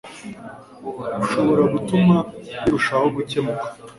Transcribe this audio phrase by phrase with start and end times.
[1.25, 2.15] ushobora gutuma
[2.61, 3.67] birushaho gukemuka